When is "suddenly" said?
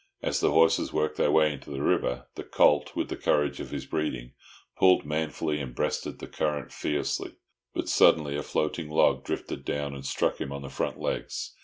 7.87-8.35